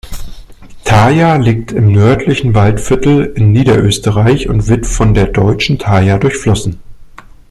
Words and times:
Thaya 0.83 1.35
liegt 1.37 1.71
im 1.73 1.91
nördlichen 1.91 2.55
Waldviertel 2.55 3.23
in 3.35 3.51
Niederösterreich 3.51 4.49
und 4.49 4.67
wird 4.67 4.87
von 4.87 5.13
der 5.13 5.27
Deutschen 5.27 5.77
Thaya 5.77 6.17
durchflossen. 6.17 6.79